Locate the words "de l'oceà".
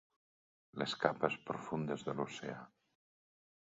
2.11-2.61